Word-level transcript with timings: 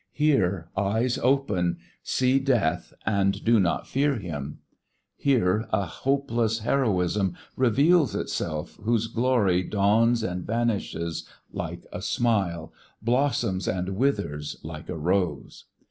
Here 0.13 0.67
eyes 0.75 1.19
open, 1.19 1.77
see 2.01 2.39
Death 2.39 2.91
and 3.05 3.43
do 3.45 3.59
not 3.59 3.85
fear 3.87 4.15
him. 4.17 4.57
Here 5.15 5.67
a 5.71 5.85
hopeless 5.85 6.61
heroism 6.61 7.35
reveals 7.55 8.15
itself 8.15 8.79
whose 8.83 9.05
glory 9.05 9.61
dawns 9.61 10.23
and 10.23 10.43
vanishes 10.43 11.29
like 11.51 11.85
a 11.93 12.01
smile, 12.01 12.73
blossoms 13.03 13.67
and 13.67 13.89
withers 13.89 14.57
like 14.63 14.89
a 14.89 14.97
rose. 14.97 15.65